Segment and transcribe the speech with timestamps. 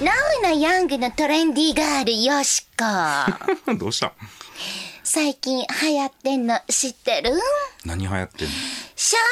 [0.00, 4.12] ナウなヤングのトレンディーガールよしこどうした？
[5.04, 7.32] 最近流行ってんの知ってる？
[7.84, 8.54] 何流行ってんの？
[8.96, 9.22] シャン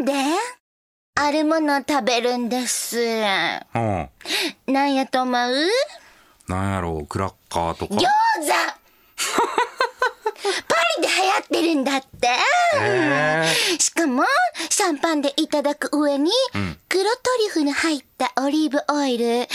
[0.00, 0.12] パンで
[1.14, 2.98] あるもの食べるんです。
[2.98, 4.08] うん。
[4.66, 5.68] なんやと思う？
[6.48, 7.94] なんやろう、クラッカーとか。
[7.94, 8.06] 餃子。
[10.68, 12.28] パ リで流行ってるんだって。
[12.78, 14.24] へしかも
[14.68, 16.30] シャンパンでいただく上に、
[16.88, 17.08] 黒ト
[17.40, 19.46] リュフの入ったオリーブオイル、岩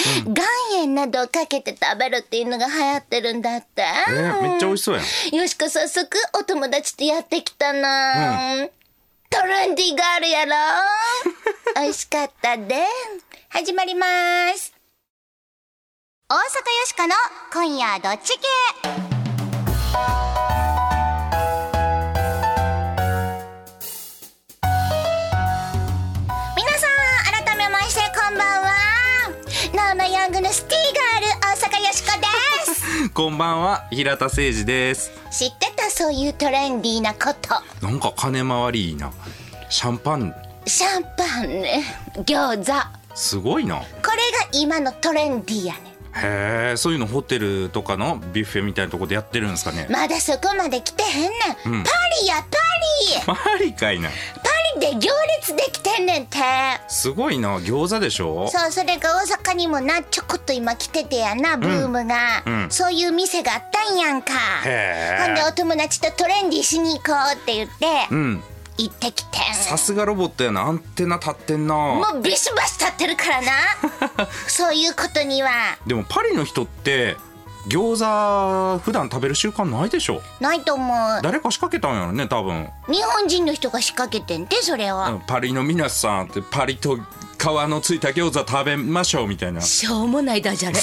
[0.73, 5.35] 塩などをかけて食べるっていうのが流行ってるんだって、えー、めっちゃ美味しそうやん。
[5.35, 6.07] よしこ早速
[6.39, 8.67] お友達とやってきたな、
[9.29, 10.51] トレンディーガールやろ
[11.81, 12.85] 美味しかったで。
[13.49, 14.07] 始まりま
[14.55, 14.73] す。
[16.27, 16.41] 大阪よ
[16.85, 17.13] しこの
[17.53, 19.02] 今夜どっち系？
[33.13, 35.11] こんばんは、平田誠二です。
[35.29, 37.31] 知ってたそういうトレンディーなこ
[37.79, 39.11] となんか金回りいいな。
[39.69, 40.33] シャンパン、
[40.65, 41.84] シャンパンね
[42.25, 42.73] 餃子
[43.13, 43.75] すごいな。
[43.75, 45.79] これが今のトレンディーやね
[46.15, 49.85] へえ、そういうのホテルとかのビュッフェみたいなとこでやってるんですかね。
[49.91, 51.29] まだそこまで来てへんね
[51.67, 51.89] ん、うんパ
[52.21, 52.57] リやパ
[53.27, 54.09] リ マリかいな。
[54.09, 56.38] パリで行列できてんねんて。
[56.88, 58.48] すごいな、餃子でしょ？
[58.48, 62.68] そうそれが大阪にもなちょこっと今来ててやなブームが、うん。
[62.70, 64.34] そういう店があったんやんか。
[65.25, 68.44] ほんでお友達とトレンディーしに行こうって言って、うん。
[68.78, 69.53] 行ってきてん。
[69.53, 71.75] さすがロボットやな、アンテナ立ってんな。
[71.75, 73.52] もうビシバシ立ってるからな。
[74.47, 75.78] そういうことには。
[75.85, 77.16] でもパリの人って、
[77.67, 80.22] 餃子普段食べる習慣ないでしょ。
[80.39, 81.22] ないと思う。
[81.22, 82.69] 誰か仕掛けたんやろね多分。
[82.88, 89.61] 日本人の人が仕掛けてんてそれは、うんパリの皆さんってパリと皮のついた餃子食べましょうみたいな。
[89.61, 90.79] しょうもないダジャレ。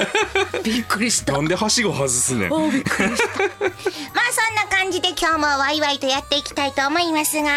[0.62, 1.32] びっくりした。
[1.34, 2.50] なんではしご外すねん。
[2.50, 7.50] まあそんな感じで今日もワイワイとやっていきたいと思いますが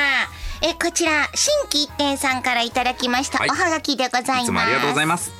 [0.61, 3.49] えこちら新規一点さんからいただきました、はい。
[3.49, 4.43] おはがきでございます。
[4.43, 5.31] いつもありがとうございます。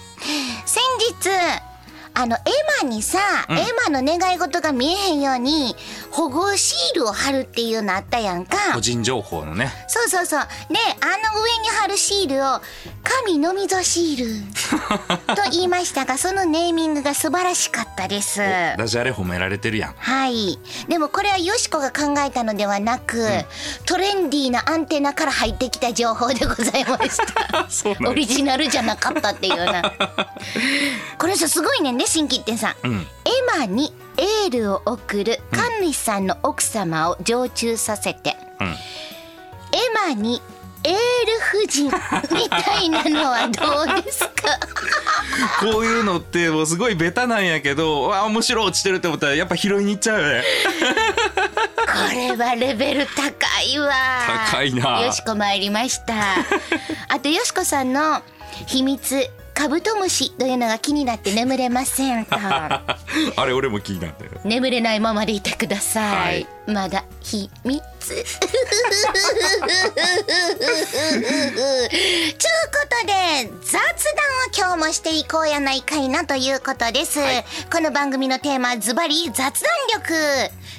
[0.66, 1.75] 先日
[2.18, 2.40] あのエ
[2.82, 5.76] マにさ、エマの願い事が見えへんように
[6.12, 8.58] 保護シールを貼るっていうのあったやんか。
[8.74, 9.70] 個人情報のね。
[9.88, 10.40] そうそうそう。
[10.40, 12.62] であの上に貼るシールを
[13.04, 14.46] 神のみぞシール。
[15.34, 18.40] と言いましたがそのネーミングが素晴らしかったです。
[18.40, 19.96] ダジャレ褒められてるやん。
[19.98, 20.60] はい。
[20.90, 23.28] でもこれはよしこが考えたのではなく、
[23.86, 27.66] トレンディーなアンテナから入ってきた情報でございました。
[28.10, 29.94] オリジナルじゃなかったっていうな。
[31.18, 32.88] これさ、すごいねんね、新規店さん。
[32.88, 33.08] うん。
[33.26, 38.68] エマにエールを送る神主さんの奥様を常駐させて、うん。
[38.68, 38.74] エ
[40.08, 40.42] マに
[40.86, 40.98] エール
[41.64, 41.86] 夫人
[42.36, 44.32] みたいなのはどうですか？
[45.60, 50.44] こういうのってもうすごいベタなんやけどわあ面白い落ちてるって思ったらやっぱ拾いに行っちゃうよね。
[51.76, 53.24] これはレベル高
[53.64, 53.94] いわ。
[54.52, 55.02] 高いな。
[55.02, 56.14] よしこ参りました。
[57.10, 58.22] あとよしこさんの
[58.68, 62.82] 秘密カブトムシというのが気になって眠れませんとあ
[63.46, 66.48] れ俺も気になったよ眠れないままでいてください、はい。
[66.68, 68.28] まだ秘密ちゅうこ
[73.02, 77.46] とで雑談を今日もしていこうやないかいなということです、はい。
[77.72, 80.14] この番組のテーマはズバリ雑談力。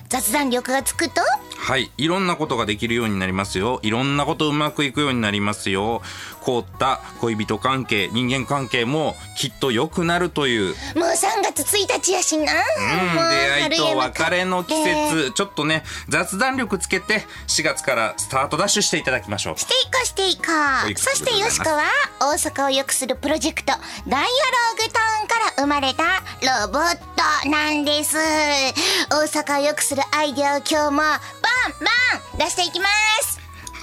[0.09, 1.21] 雑談力がつくと
[1.59, 1.91] はい。
[1.97, 3.81] いろんなことができるようになりますよ。
[3.83, 6.03] いろんなことうまくいくようになりますよ。
[6.41, 10.75] 凍った恋人関係人間関係もきっと良くなるという。
[10.97, 12.49] もう3月1日やしな、うん、
[13.69, 15.33] 出会いと別れの季節。
[15.33, 19.59] ちょっとね雑談力つけて4月からスタートダッシュしていただきましょう。
[19.59, 20.43] していこうしていこ
[20.87, 20.91] う。
[20.91, 21.83] うことそしてよしこは
[22.21, 23.73] 大阪を良くするプロジェクト
[24.07, 26.23] ダイアローグタウンから生まれた
[26.63, 26.97] ロボッ
[27.43, 28.17] トなんです。
[29.11, 31.21] 大阪を良くするアイデアを今日もバン
[31.81, 33.16] バン出していきます。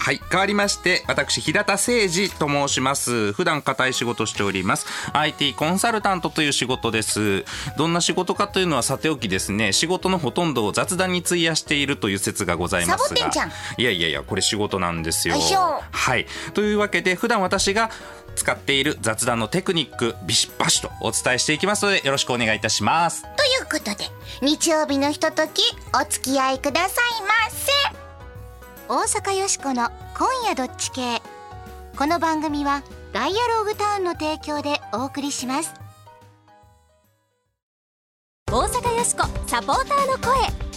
[0.04, 3.32] はい変わりまして私平田誠二と申します。
[3.32, 4.86] 普段固い仕事しております。
[5.14, 7.46] IT コンサルタントという仕事です。
[7.78, 9.72] どんな仕事かというのはさておきですね。
[9.72, 13.18] 仕事のほとんどを雑談に費やしているという説がございますが。
[13.78, 15.38] いやいやいやこれ仕事なんですよ。
[15.90, 16.28] はい。
[16.54, 17.90] というわけで普段私が
[18.36, 23.22] 使っている雑談のテクニックビシバシとお伝えしていきますのでよろしくお願いいたします。
[23.22, 23.32] とい
[23.62, 24.10] うことで
[24.42, 25.62] 日曜日のひととき
[25.96, 28.03] お付き合いくださいませ
[28.96, 31.20] 大阪よしこの「今夜どっち系」
[31.98, 35.74] この番組はダイアローグタウンの提供でお送りします。
[38.52, 40.73] 大阪よしこサポーターの声。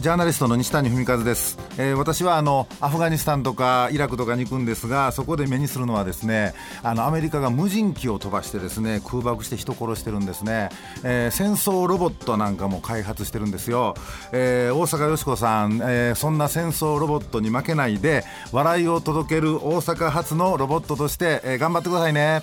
[0.00, 10.68] ジャーナリストの西谷文和です、えー、私はあのアフガニスタンとかイラクとかに行くんですがそこで目にするのはですねあのアメリカが無人機を飛ばしてですね空爆して人殺してるんですね、
[11.02, 13.94] えー、戦争ロボットなんかも開発してるんですよ、
[14.32, 22.42] えー、大阪よし子さん、えー、そんな戦争ロボットに負けないで笑いを届ける大阪発のロボットとして、えー、頑張ってくださいね。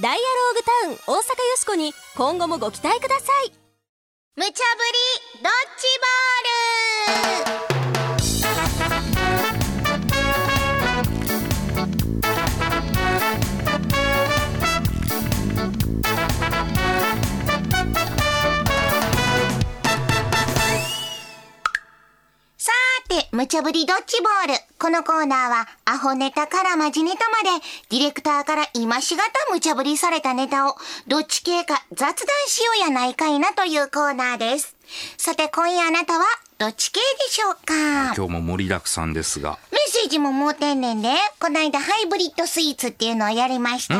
[0.00, 3.52] ダイアローグタウン大阪よしこに今後もご期待ください。
[4.36, 4.62] 無茶ぶり
[5.34, 6.79] ドッジボール
[23.40, 24.54] 無茶ぶりドッジボール。
[24.78, 30.76] このコーナーは、アホネタからマジネタまで、ディレクターから今しがた無茶ぶりされたネタを、
[31.08, 32.16] どっち系か雑談
[32.48, 34.76] しようやないかいなというコーナーです。
[35.16, 36.26] さて、今夜あなたは、
[36.60, 38.12] どっち系でしょうか？
[38.14, 39.58] 今日も盛りだくさんですが。
[39.72, 41.08] メッセージももうてんねんで、
[41.38, 43.94] この間ハイブリッドスイーツっていうのをやりました。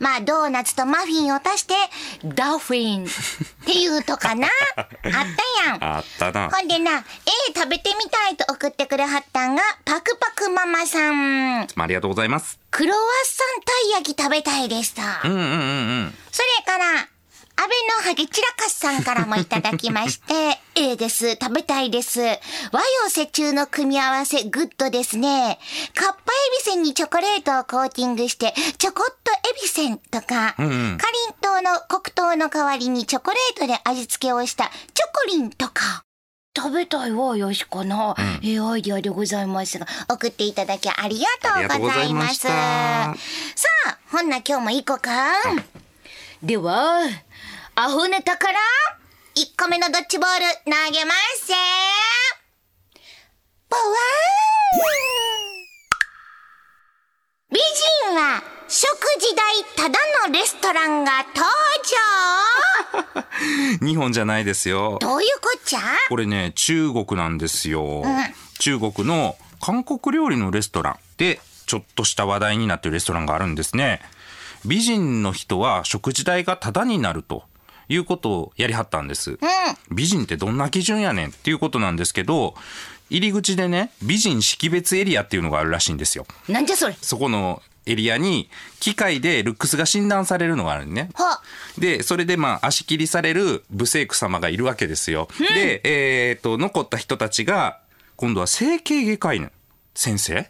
[0.00, 1.74] まあ、ドーナツとマフィンを足して、
[2.24, 3.08] ダフィンっ
[3.66, 4.48] ていうとかな。
[4.76, 5.84] あったやん。
[5.96, 6.50] あったな。
[6.50, 7.04] ほんでな、え
[7.50, 11.60] えー、食べてみたいと送ってくれはったんが、パクパクママさん。
[11.60, 12.58] ありがとうございます。
[12.72, 15.20] クロワッサンたい焼き食べたいでした。
[15.22, 15.50] うんうんうんう
[16.06, 16.18] ん。
[16.32, 17.06] それから、
[17.62, 20.34] 安倍のハゲチラカスさんからもいただきまして、
[20.74, 21.38] ええです。
[21.40, 22.20] 食べたいです。
[22.20, 22.36] 和洋
[23.16, 25.60] 折衷の組み合わせ、グッドですね。
[25.94, 26.16] カッパエ
[26.58, 36.02] ビせんにチョコレートをコーティングして、チョコットエビせんとか、うんうん、かりんとうの黒糖の代わりにチョコレートで味付けをしたチョコリンとか。
[36.56, 38.16] 食べたいわ、よしこな。
[38.18, 42.40] うん、ええアイディアでございますが、送っていただきありがとうございます。
[42.40, 42.48] さ
[43.86, 45.12] あ、ほんな今日も行こうか。
[46.42, 47.02] では、
[47.74, 48.58] アホネタから、
[49.34, 51.54] 1個目のドッジボール投げますぜ
[53.70, 53.86] ボワー
[57.48, 58.84] ン美人は食
[59.18, 59.98] 事代ただ
[60.28, 61.46] のレストランが登
[63.80, 64.98] 場日本じゃないですよ。
[65.00, 65.80] どういうこっちゃ？
[66.10, 68.02] これね、中国なんですよ。
[68.04, 68.16] うん、
[68.58, 74.02] 中国の韓国料理のレストランで、ちょっとした話題になってるレストランがあるんですね。
[74.66, 77.44] 美人の人は食事代がタダになると
[77.88, 79.32] いうことをやりはったんです。
[79.32, 79.38] うん、
[79.90, 82.54] 美人ってどんな基準やねんっていうことなんですけど、
[83.10, 86.26] 入り口でね、美人識別エリアっていうのがあるらしいんですよ。
[86.48, 88.48] なんじゃそれそこのエリアに
[88.80, 91.10] 機械でルックスが診断されるのがあるね。
[91.78, 95.28] で、それでまあ足切りされるブセイク様がいるわけですよ。
[95.38, 97.80] うん、で、えっ、ー、と、残った人たちが、
[98.16, 99.50] 今度は整形外科医の
[99.94, 100.48] 先生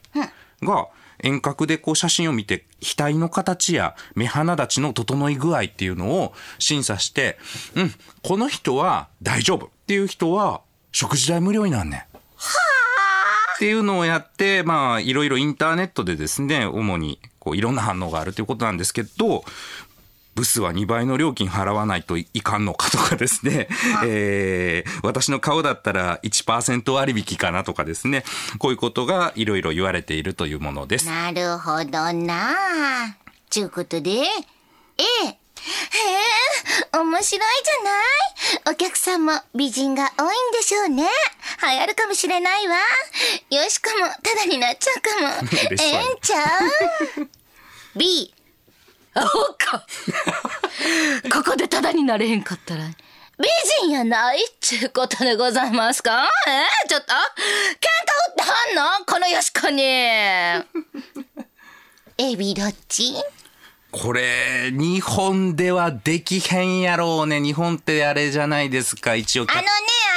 [0.62, 0.88] が、
[1.22, 7.38] 遠隔でこう写真を見て額の形や目鼻立ちの整い具合っていうのを審査して、
[7.74, 7.92] うん、
[8.22, 12.00] この人は大丈夫っていう人は食事代無料になんねん。
[12.00, 19.44] っていうのをやって、まあ、いろいろインターネットでですね、主に、こう、いろんな反応があるということなんですけど、
[20.34, 23.68] ブスは2倍の料金払わないといかんのかとかですね、
[24.06, 28.24] えー、私の顔だったら1%割引かなとかですね、
[28.58, 31.06] こういうことがいろいろ言われているというものです。
[31.06, 33.16] なるほどな
[33.50, 34.24] ちゅうことで、え
[35.26, 35.26] え。
[35.26, 35.68] へ
[36.94, 38.74] え、面白いじゃない？
[38.74, 41.04] お客さんも美人が多いんでしょうね。
[41.62, 42.76] 流行るかもしれないわ。
[43.50, 45.48] よしかも、ただになっちゃうかも。
[45.70, 46.44] ええんちゃ
[47.20, 47.28] う
[47.98, 48.34] ?B、
[49.14, 49.84] アホか。
[51.32, 52.84] ここでタダになれへんかったら、
[53.38, 53.48] 美
[53.80, 56.28] 人やないっちゅうことでございますか？
[56.46, 56.50] え？
[56.86, 57.18] ー、ちょっと、喧嘩売
[58.32, 59.04] ってはんの？
[59.06, 59.82] このよしこに。
[62.18, 63.14] エビどっち？
[63.92, 67.42] これ、日本ではできへんやろうね。
[67.42, 69.42] 日本ってあれじゃないですか、一応。
[69.42, 69.68] あのね、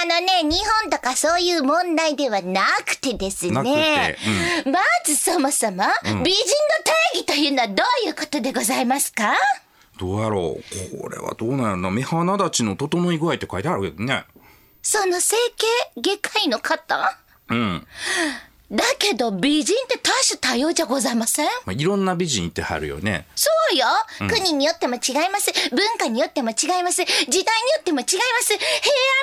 [0.01, 4.17] あのね、日本とかそういう問題ではなくてですね。
[4.65, 6.31] うん、まずそもそも、美人の定
[7.15, 9.33] 義というのはどういうことでございますか？
[9.99, 11.91] どうやろうこれはどうなんやろな。
[11.91, 14.23] 目鼻立ちの整い具合って書いてあるけどね。
[14.81, 17.17] その整形外科医の方？
[17.49, 17.87] うん。
[18.71, 23.27] だけど美人って多種多様じゃございません、まあ、いろんな美人いてはるよね。
[23.35, 23.85] そうよ、
[24.21, 25.51] うん、国によっても違います。
[25.69, 27.03] 文化によっても違います。
[27.03, 27.43] 時代によ
[27.79, 28.53] っても違います。
[28.53, 28.61] 平安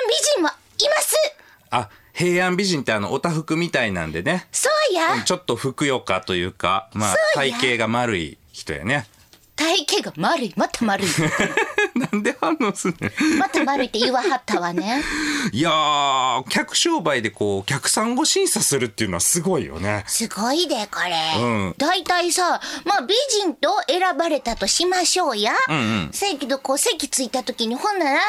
[0.07, 0.51] 美人もい
[0.89, 1.35] ます
[1.71, 4.47] あ、平安美人ってあの、おたふくみたいなんでね。
[4.51, 5.23] そうや。
[5.23, 9.07] ちょっとふくよかというか、まあ、体型が丸い人やね。
[9.55, 11.07] 体型が丸い、また丸い。
[12.11, 15.01] なんで反応すんねんまた悪いって言わはったわね。
[15.51, 21.41] いやー客商売でこう客さんを審査するっていうのはすごいよねすごいで、これ。
[21.41, 25.53] うん大体さ、まあ美人と選ばれたとしましょうや。
[25.69, 28.19] んうんせやけど、こう席ついた時に、ほんなら、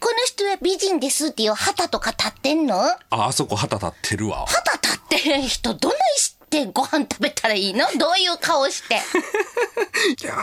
[0.00, 2.80] この人は美人ですっていう旗とか立ってんの？
[2.82, 6.41] ああそこ旗立ってるわ旗立ってる人、どないして
[6.72, 7.86] ご飯食べたらいいの？
[7.98, 8.96] どういう顔して？
[10.22, 10.34] いや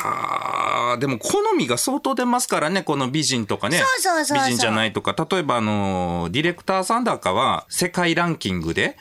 [0.96, 3.78] ーでも好みが相当出ますからねこの美人とかね。
[3.78, 4.48] そうそうそうそう。
[4.48, 5.16] 美人じゃないとか。
[5.30, 8.98] 例えばあのーディレクターさんだかは世界ランキングで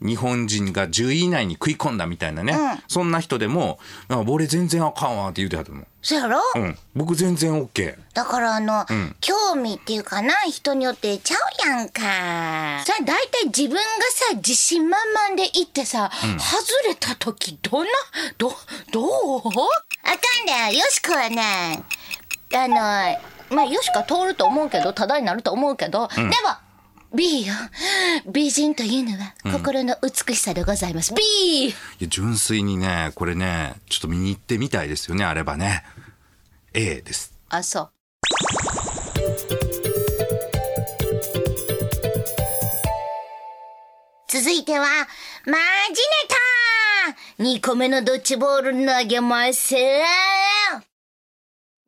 [0.00, 2.54] 日本人が10位以内に食い込んだみたいなね、
[2.88, 5.86] そんな人でも「あ俺全然あかんわ」って言うてはるもん。
[6.04, 7.94] そやろ、うん、僕全然 OK。
[8.12, 9.16] だからあの、ん。
[9.20, 12.02] 興味っていうかな、人によってちゃうやんか。
[12.84, 13.80] さあ、大体自分が
[14.30, 17.90] さ、自信満々で行ってさ、外れた時、どんな、
[18.36, 18.52] ど、
[18.90, 19.38] どう？
[19.38, 19.52] あか
[20.42, 21.84] んだよ、よしこはね、
[22.52, 22.76] あの、
[23.56, 26.28] まあ、よしこは通ると思うけど、ただになると思うけど、でも、
[27.14, 27.54] B よ。
[28.26, 31.12] 美人というのは心の美しさでございます。
[31.14, 31.22] B!
[31.68, 35.84] いや純粋にね、これね、ちょっと見に行ってみたいですよね、あればね。
[36.72, 37.34] A です。
[37.50, 37.90] あ、そう。
[44.30, 44.86] 続いては、
[45.44, 46.08] マジネ
[47.36, 49.74] タ !2 個目のドッジボール投げます。
[49.76, 49.78] う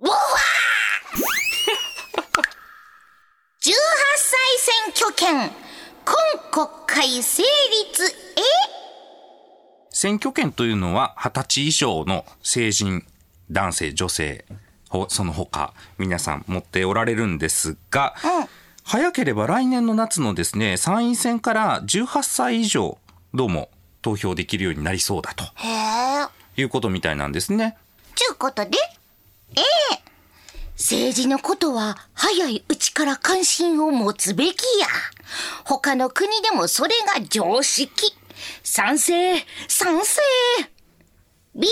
[0.06, 0.14] わ
[3.64, 3.72] !18
[4.16, 5.50] 歳選挙権、
[6.04, 8.14] 今国会成立、え
[9.88, 13.06] 選挙権というのは20歳以上の成人、
[13.50, 14.44] 男性、女性、
[14.90, 18.48] ほその他、皆さん持っておられるんですが、うん
[18.86, 22.98] 早ければ来年の夏のですね、参院選から18歳以上、
[23.32, 23.70] どうも
[24.02, 25.44] 投票できるようになりそうだと。
[26.58, 27.78] いうことみたいなんですね。
[28.14, 28.76] ちゅうことで、
[29.56, 29.60] え
[29.94, 30.03] え
[30.76, 34.48] 政治のことは早いうちから関心を持つべき
[34.80, 34.86] や。
[35.64, 38.12] 他の国でもそれが常識。
[38.62, 39.36] 賛成、
[39.68, 40.20] 賛成。
[41.54, 41.70] B、18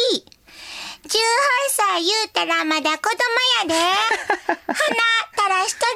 [1.70, 3.16] 歳言うたらまだ子供
[3.62, 3.74] やで。
[4.72, 5.92] 鼻垂らしとる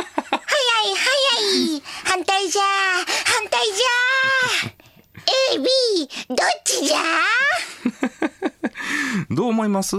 [0.00, 0.42] わ。
[0.44, 0.58] 早
[0.90, 1.82] い早い。
[2.04, 3.86] 反対じゃ、反対じゃ。
[5.54, 5.64] A、B、
[6.28, 6.98] どっちじゃ？
[9.30, 9.96] どう思います？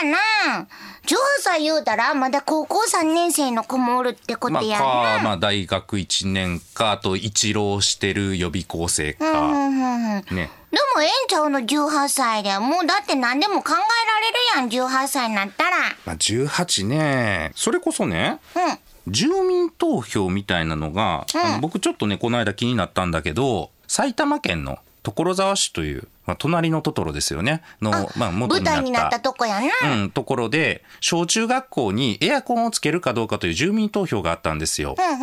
[0.00, 0.66] そやな。
[1.04, 4.84] 18歳言うたら、まだ高校3年生の子もおるってこまあ、とやな。
[4.84, 10.50] か、まあ、大学1年か、あと一浪してる予備校生うんうか、んうんうんでね。
[10.96, 12.58] もええんちゃうの？18歳で。
[12.58, 15.76] もうだって何でも考えられるやん、18歳になったら。
[16.06, 19.12] まあ、18ね、それこそね、うん。
[19.12, 30.02] 住民投票みたいなのが、あの僕ちょっとね、この間気になったんだけど、埼玉県の所沢市という、まあ、隣のトトロですよね、の、まあ、元舞台になったとこやな。
[30.02, 34.96] うん、ところで、小中学校にエアコンをつけるかどうかという住民投票があったんですよ。
[34.98, 35.18] うんうん。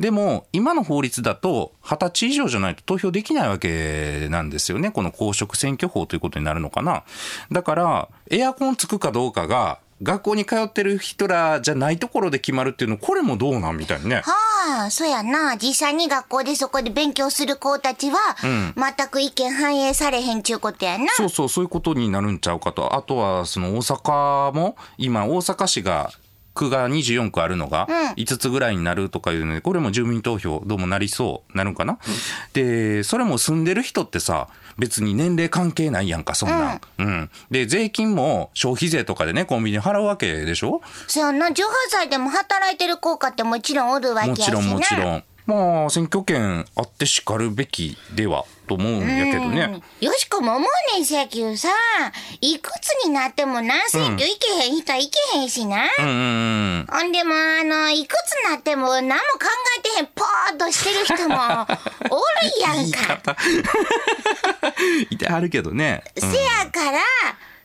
[0.00, 4.90] でも、今の法律だと、20歳以上じゃないと投票できないわけなんですよね。
[4.90, 7.04] この公職選挙法ということになるのかな。
[7.52, 14.22] だから、エアコンつくかどうかが、学校に通ってる人らじゃないところで決まるっていうの、これもどうなんみたいにね。
[14.24, 15.56] はあ、そうやな。
[15.56, 21.06] 実際に学校でそこで勉強する子たちは、ん全く意見反映されへんちゅうことやな。
[21.16, 22.94] そうそう、そういうことになるんちゃうかと。
[22.94, 26.10] あとは、その大阪も、今、大阪市が、
[26.56, 31.98] 区が24区あるのがうん5つぐらいになるとかいうので、これも住民投票どうもなりそう、なるんかな、
[32.54, 34.48] で、それも住んでる人ってさ、
[34.78, 36.80] 別に年齢関係ないやんか、そんなん。
[36.98, 37.30] うん。
[37.50, 40.82] で、税金も消費税とかでね、コンビニ払うわけでしょ？
[41.06, 41.48] そうやな。
[41.48, 44.60] 18歳でも働いてる子かってもちろんおるわけやしな。
[44.60, 45.24] もちろんもちろん。
[45.46, 49.80] まあ、選挙権あってしかるべきでは、と思うんやけどね。
[50.00, 51.68] よしこも思うねんせやけどさ、
[52.40, 55.84] いくつになってもな、選挙行けへん人は行けへんしな。
[55.98, 56.86] うんうんうん。
[56.90, 59.20] ほんでも、あの、いくつになっても何も考
[59.78, 61.36] えてへん、ぽーっとしてる人も
[62.10, 62.24] おる
[62.60, 63.36] やんか。
[65.10, 66.02] いてはるけどね。
[66.16, 67.00] うんせやから、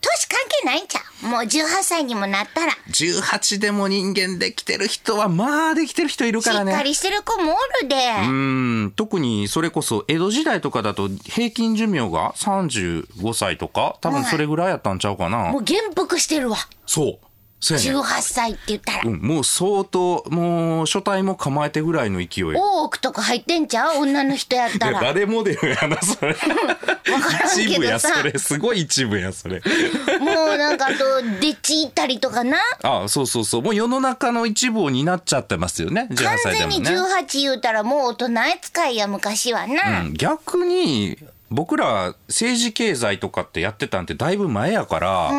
[0.01, 1.27] 年関係ないんちゃう？
[1.27, 2.73] もう18歳にもなったら。
[2.89, 6.73] 18でも人間できてる人はまあできてる人いるしからね。
[6.73, 7.95] っかりしてる子もおるで。
[8.27, 15.51] うん特にそれこそ江戸時代とかだと平均寿命が35歳とか多分それぐらいやったんちゃうかな。
[15.51, 16.57] もう元服してるわ。
[16.85, 17.25] そう。
[17.61, 17.99] そうやね。
[17.99, 19.01] 18歳って言ったら。
[19.05, 22.43] うん、もう相当、もう初対も構えてぐらいの勢い。
[22.55, 24.01] 大奥とか入ってんちゃう？
[24.01, 24.99] 女の人やったら。
[24.99, 26.33] 誰モデルやな、それ。
[26.33, 28.37] からんけどさ一部や、それ。
[28.37, 29.61] すごい一部や、それ。
[30.19, 32.57] もうなんかあと、デッチ行ったりとかな。
[32.81, 33.61] あそうそうそう。
[33.61, 36.07] もう世の中の一部を担っちゃってますよね。
[36.09, 37.21] 18完全に歳でもね。
[37.21, 40.01] 18言うたらもう大人扱いや昔はな。
[40.01, 41.17] うん、逆に
[41.51, 45.31] 僕ら政治経済とかってやってたんってだいぶ前やから、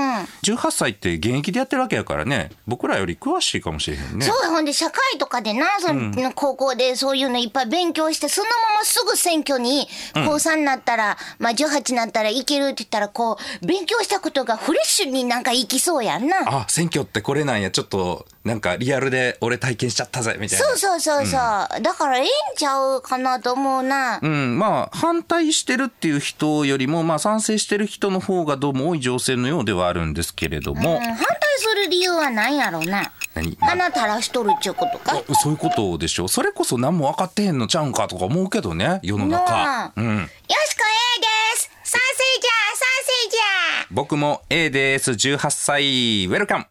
[0.42, 2.50] 18歳って現役でやってるわけやからね。
[2.66, 4.24] 僕らより詳しいかもしれへんね。
[4.24, 16.36] そうやほんで社会とかでなその、高校でそういうのいっぱい勉強してそのまますぐ選挙に高3になったら、まあ18になったらいけるって言ったらこう勉強したことがフレッシュになんかいきそうやんな。
[16.44, 17.70] あ選挙ってこれなんや。
[17.70, 20.66] ちょっとなんかリアルで俺体験しちゃったぜみたいな。
[20.66, 24.18] そうそうそうそう、だからええんちゃうかなと思うな。
[24.20, 31.16] うん、まあ反対してるっていう人よりも、まあ、賛成してる人の方がどうも多い情勢のようではあるんですけれども、うん反対
[31.58, 33.12] する理由は何やろうな。
[33.34, 33.56] 何？
[33.60, 35.22] 鼻垂らしとるっちゅうことか？
[35.28, 39.00] あそういうことでしょそれこそ何も分かってへんのちゃうんかとか思うけどね。
[39.02, 39.52] 世のな中。
[39.86, 40.00] あ、う。
[40.02, 41.70] ん、よしこ A です。
[41.84, 42.88] 賛成じゃ賛
[43.26, 45.12] 成じゃ僕も A です。
[45.12, 45.82] 18歳。
[46.26, 46.66] ウェルカム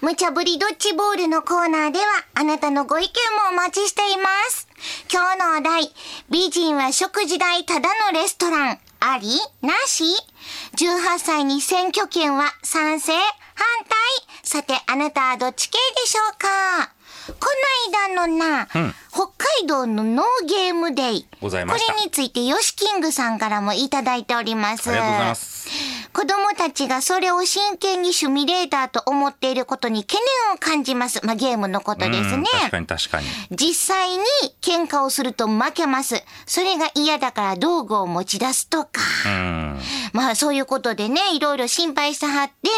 [0.00, 4.68] 無茶ぶりドッジボールのコーナーでは、あなたのご意見もお待ちしています。
[5.12, 5.92] 今日のお題、
[6.30, 9.28] 美人は食事代ただのレストラン、あり
[9.60, 10.04] なし
[10.76, 13.24] ?18 歳に選挙権は賛成反
[13.88, 16.92] 対さて、あなたはどっち系でしょうか？
[17.28, 17.48] こ
[17.92, 18.68] の間のな、
[19.10, 19.26] 北
[19.60, 21.26] 海道のノーゲームデイ。
[21.40, 24.88] ございましたこれについて、ヨシキングさんからもいただいております。
[24.90, 25.57] ありがとうございます
[26.12, 31.24] 子供たちがそれを真剣にシミュレーターと思っていることに懸念を感じます。
[31.24, 32.38] まあ、ゲームのことですね。
[32.38, 34.18] うん確かに確かに実際に
[34.60, 36.22] 喧嘩をすると負けます。
[36.46, 39.00] それが嫌だから道具を持ち出すとか。
[39.26, 39.80] うん
[40.12, 42.68] まあそういうことでね、いろいろ心配してはって、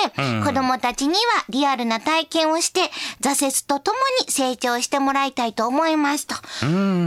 [0.44, 1.18] 子供たちには
[1.48, 6.34] リアルな体験をして、挫折とともに成長してもらいたいと思いますと。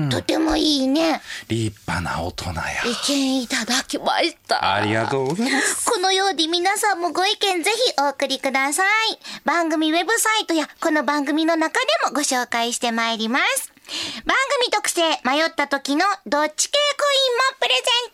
[0.09, 1.21] とてもいいね。
[1.47, 2.53] 立派な大人や
[2.85, 4.75] 意見いただきました。
[4.75, 8.85] ありがとうございますこのように皆さんもご意見ぜひお送りください。
[9.43, 13.71] 番組ウェブサイトやこの番組の中でもご紹介してまいります。
[14.25, 18.11] 番組特製迷った時のどっち系コインもプレゼン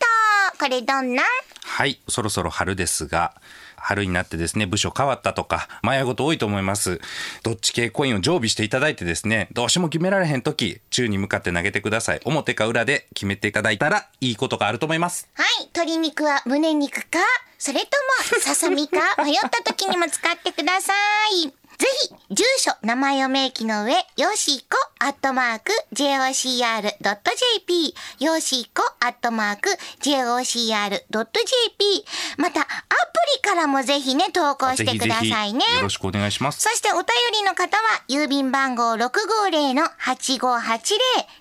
[0.58, 1.24] トこれどんな？
[1.64, 3.34] はい、そろそろ春ですが、
[3.82, 7.02] 春になってですね、部署変わったとか、迷うこと多いと思います。
[7.44, 12.22] どっち系コインを常備していただいてですね、どうしても決められへん時、宙に向かって投げてください。
[12.26, 15.28] 表か裏で決めていただいたら、いいことがあると思います。
[15.34, 17.20] はい、鶏肉は胸肉か
[17.58, 17.88] それと
[18.36, 20.94] もささみか迷った時にも使ってくださ
[21.46, 21.69] い。
[21.80, 29.70] ぜひ、住所、名前を明記の上、よしこ、アットマーク、jocr.jp、よしこ、アットマーク、
[30.02, 31.06] jocr.jp、
[32.38, 32.70] また、アプ
[33.38, 35.64] リからもぜひね、投稿してくださいね。
[35.78, 36.62] よろしくお願いします。
[36.62, 40.98] そしてお便りの方は、郵便番号650-8580、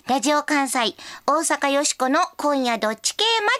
[0.07, 0.95] ラジオ関西、
[1.27, 3.57] 大阪よしこの今夜どっち系まで、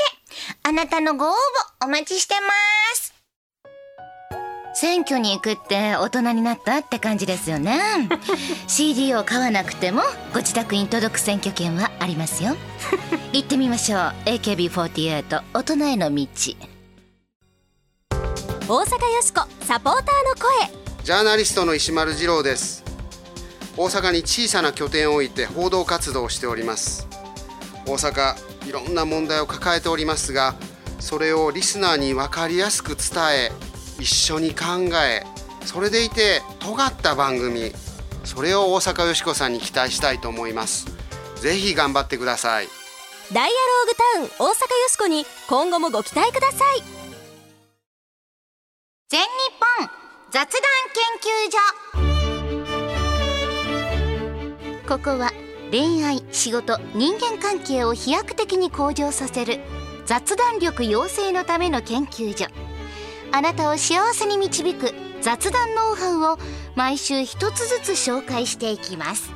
[0.63, 1.33] あなたのご応
[1.81, 2.53] 募お待ちしてま
[2.95, 3.18] す。
[4.81, 7.81] 選挙に行くって大人になったって感じですよね。
[8.67, 12.55] CD を買わなくてもご自宅に届く選挙権はありますよ。
[13.33, 13.99] 行ってみましょう。
[14.23, 16.25] AKB48 大人への道。
[18.09, 21.03] 大阪よしこサポーターの声。
[21.03, 22.85] ジャーナリストの石丸次郎です。
[23.75, 27.05] 大阪に小さな拠点を置いて報道活動をしております。
[27.85, 30.55] 大阪いろんな問題を抱えておりますが
[30.99, 33.68] それをリスナーに分かりやすく伝え
[33.99, 34.65] 一緒に考
[35.05, 35.23] え
[35.65, 37.71] それでいて尖った番組
[38.23, 40.87] それを大阪よしこさんに期待したいと思います。
[41.41, 42.67] ぜひ頑張ってください。
[43.33, 44.55] ダイアローグタウン大阪よ
[44.89, 46.83] しこに今後もご期待ください。
[49.09, 49.27] 全日
[49.79, 49.89] 本
[50.31, 50.61] 雑談
[50.93, 51.51] 研究
[54.83, 54.87] 所。
[54.87, 55.31] ここは
[55.71, 59.59] 恋愛仕事人間関係を飛躍的に向上させる
[60.05, 62.47] 雑談力養成のための研究所
[63.31, 66.37] あなたを幸せに導く雑談ノウハウを
[66.75, 69.31] 毎週一つずつ紹介していきます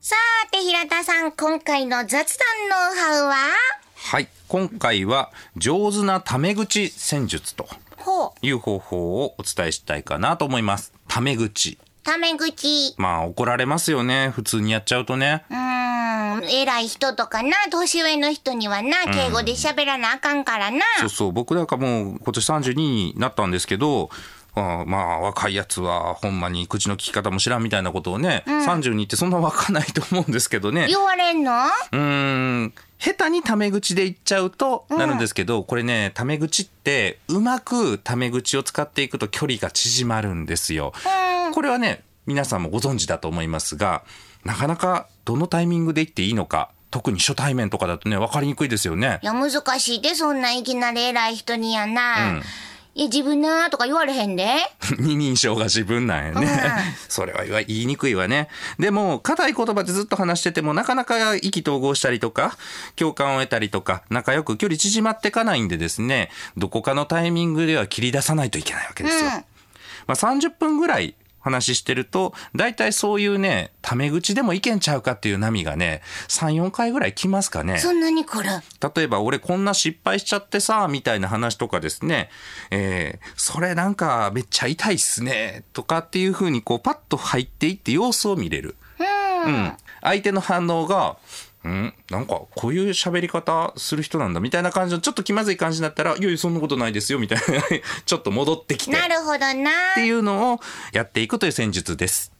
[0.00, 3.34] さーて平田さん今回の雑談ノウハウは？
[3.96, 7.68] はい、今回は上手なタメ口戦術と
[8.40, 10.92] いう方法をお伝えしたいかなと思います。
[11.06, 11.78] タメ口。
[12.02, 14.30] タメ口まあ怒られますよね。
[14.30, 15.44] 普通にやっちゃうとね。
[15.50, 15.69] うーん、
[16.50, 20.80] 偉い人とかな、年上の人にはな、敬語で喋らなあかんからな。
[21.00, 24.10] そうそう、僕なんかもう今年32になったんですけど、
[24.54, 30.86] あまあ若いやつはほんまに口の利き方も知らんみたいなことをね、32ってそんなわかんないと思うんですけどね。
[30.88, 31.52] 言われんの？
[31.52, 32.74] うーん。
[32.98, 40.92] 下手にタメ口で言っちゃうとなるんですけど、これねタメ口ってうまくタメ口を使っていくと距離が縮まるんですよ。
[41.54, 44.02] これはね皆さんもご存知だと思いますが
[44.44, 49.26] なかなかどのタイミングで言っていいのか特に初対面とかだとね分かりにくいですよねい。
[49.26, 52.32] や、難しいで、そんないきなり偉い人にやな。
[52.32, 52.42] うん
[52.92, 54.48] いや、自分なーとか言われへんで。
[54.98, 56.96] 二人称が自分なんやね。
[57.08, 58.48] それは言いにくいわね。
[58.80, 62.58] でも、硬い言葉でずっと話してても、なかなか意気投合したりとか、
[62.96, 69.30] 共感を得たりとか、仲良く距離縮まっていかないんでですね、どこかのタイミングでは切り出さないといけないわけですよ。
[69.30, 69.44] うん
[70.08, 77.78] まあ、30分ぐらい話してると、大体そういうね、タメ口でもいけんちゃうかっていう波がね、3、4回ぐらい来ますかね。
[77.78, 78.48] そんなに来る。
[78.94, 82.30] 例えば俺こんな失敗しちゃってさみたいな話とかですね、
[82.70, 88.76] えーそれなんかめっちゃ痛いっすねとかっていう風にこうパッと入っていって様子を見れる。
[88.98, 89.72] うん。
[90.02, 91.16] 相手の反応が、
[91.68, 97.44] んなんかこういう喋り方する人なんだみたいな感じのちょっと気まずい感じになったら、いやいやそんなことないですよみたいな、
[98.06, 98.92] ちょっと戻ってきて。
[98.92, 99.70] なるほどな。
[99.92, 100.60] っていうのを
[100.92, 102.32] やっていくという戦術です。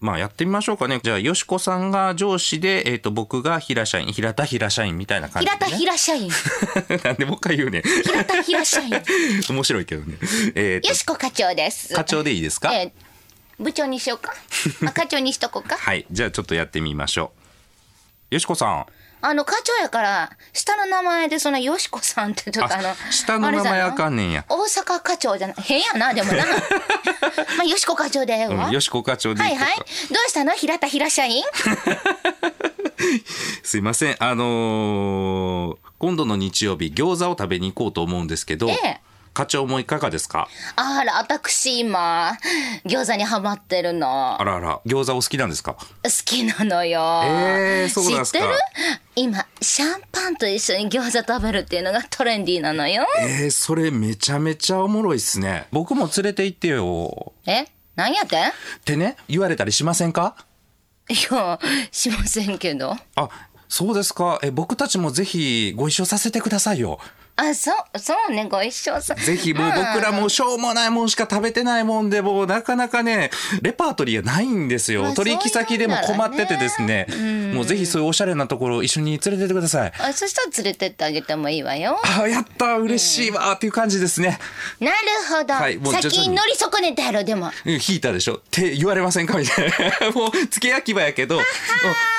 [0.00, 1.00] まあやってみましょうかね。
[1.02, 5.72] じゃあ、よしこさんが上司で、えっ、と、僕が平社員、平田平社員みたいな感じで、平ね。
[5.72, 6.30] 田平社員。
[7.02, 7.82] なんでもう一回言うね。
[8.04, 8.92] 平田平社員。
[9.50, 10.16] 面白いけどね。
[10.54, 11.92] えーとよしこ課長です。
[11.94, 13.08] 課長でいいですか、えー
[13.60, 14.36] 部長にしようか？
[14.86, 15.76] あ課長にしとこうか？
[15.76, 16.06] はい。
[16.12, 17.47] じゃあちょっとやってみましょう。
[18.30, 18.86] よしこさん。
[19.20, 24.44] あの、課長やから、下の名前でそのよしこさんってちょっとあの、下の名前あかんねんや。
[24.48, 25.56] 大阪課長じゃない。
[25.58, 26.44] 変やな、でもな。
[27.56, 28.66] まあ、よしこ課長でええわ。
[28.66, 29.42] うん、よしこ課長で。
[29.42, 29.76] はいはい。
[29.76, 29.86] どう
[30.28, 30.52] したの？
[30.52, 31.42] 平田平社員？
[33.64, 34.16] すいません。
[34.20, 39.00] あのー今度の日曜日、餃子を食べに行こうと思うんですけど、ええ
[39.34, 40.48] 課長もいかがですか？
[40.76, 42.36] あら、私今、
[42.84, 44.44] 餃子にハマってるのあ。
[44.44, 45.74] らあら、餃子お好きなんですか？
[45.74, 47.00] 好きなのよ。
[47.24, 48.54] えーそうなんすか知ってる？
[49.16, 53.06] 今、シャンパンと一緒に餃子食べるっていうのがトレンディーなのよ。
[53.20, 55.66] えー、それめちゃめちゃおもろいっすね。
[55.72, 57.32] 僕も連れて行ってよ。
[57.46, 57.66] え？
[57.96, 58.40] 何やって？
[58.40, 58.52] んっ
[58.84, 60.36] てね、言われたりしませんか？
[61.08, 61.58] いや、
[61.90, 62.94] しませんけど。
[63.16, 63.28] あ、
[63.68, 64.38] そうですか。
[64.42, 67.00] え、僕たちもぜひご一緒させてくださいよ。
[67.40, 69.14] あ、そう、そうね、ご一緒さ。
[69.14, 73.30] ぜひもう僕らもしょうもないもんしか食べてないもんで、もうなかなかね、
[73.62, 75.02] レパートリーがないんですよ。
[75.04, 77.20] まあ取引先でも困っててですねそう
[77.54, 79.92] もうぜひそういうおしゃれなところを一緒に連れてってください。
[80.00, 82.00] あそしたら連れてってあげてもいいわよ。
[82.20, 84.38] あ、やった嬉しいわっていう感じですね。
[84.80, 84.96] なる
[85.30, 85.54] ほど。
[85.54, 87.52] はいもう先に乗り損ねたやろ、でも。
[87.64, 89.38] うん引いたでしょって言われませんか？
[89.38, 89.70] みたい
[90.00, 90.10] な。
[90.12, 91.40] もう付け焼き場やけど、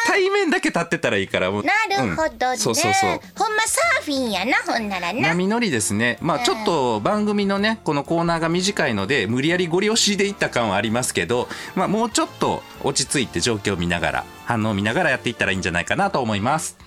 [0.08, 1.52] 対面だけ立ってたらいいから。
[1.52, 2.54] もうなるほどね。
[2.54, 3.20] うんそうそうそう。
[3.36, 5.30] ほんまサーフィンやな、ほんならな。
[5.30, 6.18] 波乗りですね。
[6.22, 16.78] まあちょっと番組のね、このコーナーが短いので、無理やりご利用しでいった感はありますけど、まあもうちょっと落ち着いて状況を見ながら、反応を見ながらやっていったらいいんじゃないかなと思います。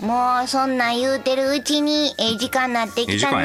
[0.00, 3.42] もうそんなん言うてるうちにええ時間になってきたな。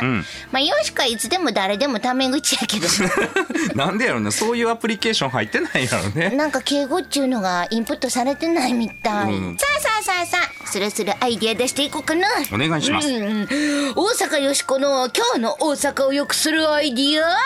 [0.00, 0.24] うん。
[0.52, 2.86] まあよしかいつでも誰でもタメ口やけど。
[3.74, 6.30] なんでやろね、そういうアプリケーション入ってないやろね。
[6.30, 9.32] なんか敬語っちゅうのがインプットされてないみたい。
[9.34, 9.56] うん。
[9.58, 12.28] さあさあさあさあ、スルスルアイディア出していこうかな。
[12.52, 13.08] お願いします。
[13.08, 13.48] うん。
[13.94, 17.36] 大阪よしこの今日の大阪を良くするアイディア。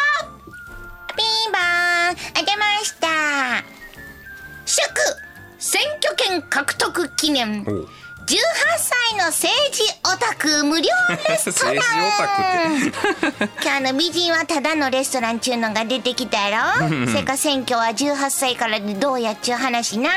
[1.16, 2.16] ピンバーン。
[2.34, 3.08] 当てました。
[4.66, 4.80] 祝
[5.58, 7.66] 選挙権獲得記念
[8.26, 8.36] 18
[8.78, 10.88] 歳の政治オタク無料
[11.28, 11.76] レストラン。
[13.62, 17.06] 今日の美人はただのレストランちゅうのが出てきたやろ？
[17.12, 20.10] せか選挙は18歳からでどうやっちゅう話な、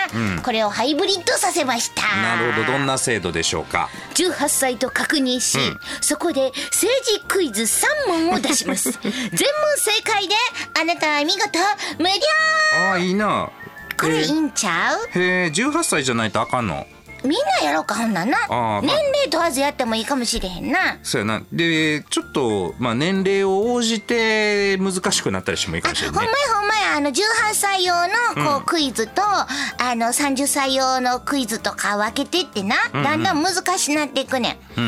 [0.44, 2.02] これをハイブリッドさせました。
[2.16, 5.58] なるほど、どんな制度でしょうか？18歳と確認し、
[6.02, 7.68] そこで政治クイズ3
[8.08, 8.92] 問を出します。
[9.02, 9.32] 全問
[9.78, 10.36] 正解で
[10.80, 11.58] あなたは見事
[11.98, 12.14] 無料。
[12.90, 13.50] ああ、いいな。
[14.00, 15.20] これいいんちゃう？
[15.20, 16.86] へえ、18歳じゃないとあかんの？
[17.24, 18.38] みんなやろうかほんなんな。
[18.50, 21.00] あー年齢問わずやってもいいかもしれへんな。
[21.04, 21.42] そうやな。
[21.52, 26.34] で、ちょっと、まあ、年齢を応じて難しくなったりしてもいいかもしれほんまないね。
[26.48, 26.84] やほんまや。
[26.96, 28.14] あの18歳用の
[28.52, 29.48] こうクイズと、あ
[29.96, 34.86] の30歳用のクイズとか分けてってな、だんだん難しなっていくねん、ほん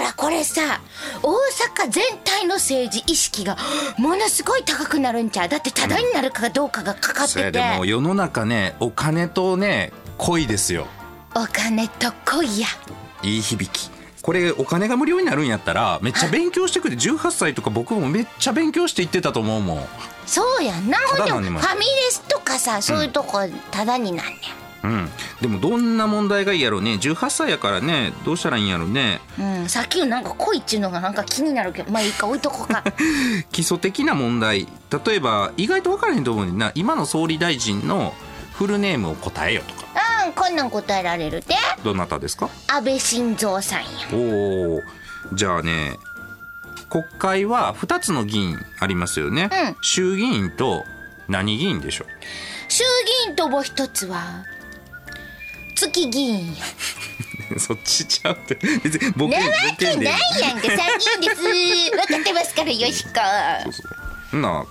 [0.00, 0.80] ならこれさ
[1.22, 1.32] 大
[1.84, 3.56] 阪全体の政治意識が
[3.98, 5.48] ものすごい高くなるんちゃう。
[5.48, 10.86] だってタダになるかどうかがかかっそやてて、でも世の中ね、お金とね、恋ですよ。
[11.34, 12.66] お金と恋や。
[13.22, 13.90] いい響き。
[14.22, 19.86] これお金が無料になるんやったらめっちゃ勉強してくれ18歳とか僕もめっちゃ勉強して行ってたと思うもん。
[20.26, 20.98] そうやんな。
[20.98, 21.58] ほんでタダなんにも。
[21.58, 25.08] ファミレスとかさそういうとこタダになんねんうん。
[25.40, 26.94] でもどんな問題がいいやろうね。
[26.94, 29.20] 18歳やからねどうしたらいいんやろうね。
[29.38, 32.84] うん、さっきのなんか恋っちゅうのがなんか気になるけどまあいいか置いとこうか。
[33.52, 34.68] 基礎的な問題。
[35.04, 36.72] 例えば意外と分からへんと思うねんな。
[36.74, 38.14] 今の総理大臣の
[38.54, 39.82] フルネームを答えよとか。
[39.82, 41.54] うんこんなん答えられるで。
[41.82, 42.48] どなたですか？
[42.68, 43.88] 安倍晋三さんや。
[44.12, 44.80] おお
[45.32, 45.96] じゃあね
[46.90, 49.76] 国会は2つの議員ありますよね、うん。
[49.82, 50.84] 衆議院と
[51.28, 52.08] 何議員でしょう？
[52.68, 52.84] 衆
[53.26, 54.44] 議院とも一つは
[55.76, 56.62] 月議員や。
[57.58, 58.54] そっちちゃうって。
[58.82, 60.04] 別にボケなわけない
[60.40, 61.42] やんか参議院です。
[61.90, 63.04] 分かってますからよし
[64.32, 64.36] こ。
[64.36, 64.64] な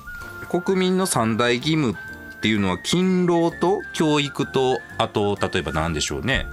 [0.50, 1.96] 国民の三大義務
[2.44, 6.46] っていうのは勤労と教育とあと例えば何でしょうね。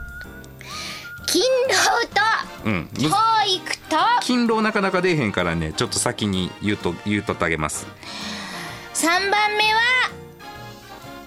[1.27, 1.43] 勤
[2.65, 2.89] うん。
[2.95, 3.09] 労と教
[3.57, 3.97] 育と。
[4.21, 7.89] 勤労なかなか出えへんからねちょっと先に言うと言うとってあげます。
[8.95, 9.81] 3番目は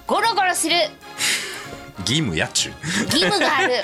[0.06, 0.76] ゴロゴロする
[2.06, 2.74] 義務やっちゅう。
[3.06, 3.74] 義務がある。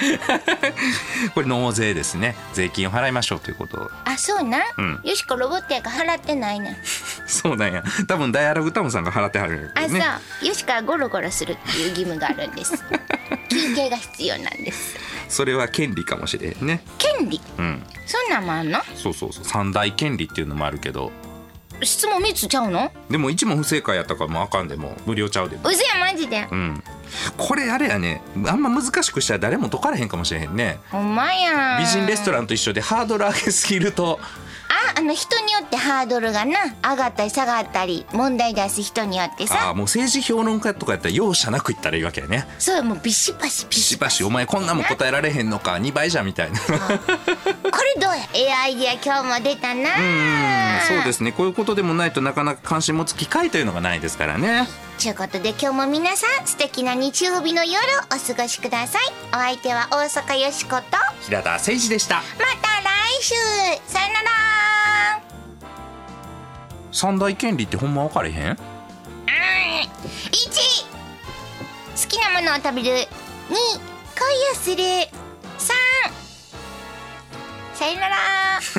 [1.35, 2.37] これ納税ですね。
[2.52, 4.59] 税金を払いましょうということあそうな？
[4.59, 5.00] ん、うん。
[5.04, 6.76] よしこロボットやから払ってないねん
[7.26, 7.83] そうなんや。
[8.06, 10.48] 多分ダイアログタウンさんが払ってはるんやあ、そう。
[10.48, 12.72] よしからゴロゴロするっていう義務があるんです。
[13.50, 14.96] 休憩が必要なんです。
[15.28, 16.83] それは権利かもしれんね。
[16.98, 17.40] 権利？
[17.59, 17.83] うん。
[18.06, 18.80] そんなんもあんの？
[18.96, 19.44] そうそうそう。
[19.44, 21.12] 三大権利っていうのもあるけど
[21.83, 22.93] 質問3つちゃうの？
[23.09, 25.57] でも一問不正解やったからもうあかんでもう無料ちゃうで。
[25.57, 26.47] もうぜやマジで。
[26.51, 26.83] うん。
[27.37, 28.23] これあれやね。
[28.47, 30.79] あんま難しくしたら誰も解かれへんかもしれへんね。
[30.90, 31.79] ほんまや。
[31.79, 34.21] ん美人レストランと一緒でハードル上げすぎると
[34.96, 39.68] ああの人によってハードルがな上がったり下がったり問題出す人によってあさ。
[39.70, 42.46] あもう政治評論家とかやったら容赦なく言ったらいいわけやね。
[42.59, 44.24] そうもうビシバシビシバシ。
[44.24, 46.59] お前こんなもん答えられへんのか2倍じゃみたいな。
[46.61, 48.16] これどうや？
[48.35, 51.33] ええアイディア今日も出たなうんそうですね。
[51.33, 54.68] こういうことでもないとなかなか関心持つ機会というのがないですからね
[55.00, 57.78] ということで今日も皆さん素敵な日曜日の夜
[58.14, 59.02] お過ごしください。
[59.30, 60.76] お相手は大阪よしこと。
[60.76, 60.82] ま
[61.22, 62.16] 平田誠二でした。
[62.16, 62.22] た来
[63.22, 63.34] 週。
[63.90, 64.28] さよなら。
[66.92, 68.58] 三大権利ってほんま分かれへん？1
[71.96, 72.90] 好きなものを食べる。
[72.90, 73.06] 2恋
[74.52, 74.76] をする。
[74.76, 75.08] 3
[77.72, 78.60] さよなら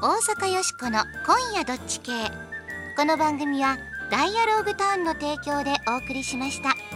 [0.00, 2.12] 大阪よしこの今夜どっち系
[2.96, 3.78] この番組は
[4.12, 6.87] ダイアローグターンの提供でお送りしました。